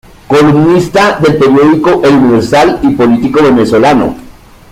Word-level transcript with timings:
Columnista 0.27 1.19
del 1.19 1.37
periódico 1.37 2.01
El 2.03 2.15
Universal 2.15 2.79
y 2.81 2.89
político 2.95 3.43
venezolano. 3.43 4.15